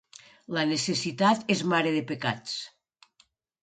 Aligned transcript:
La 0.57 0.63
necessitat 0.69 1.47
és 1.57 1.63
mare 1.75 1.95
de 2.01 2.05
pecats. 2.15 2.61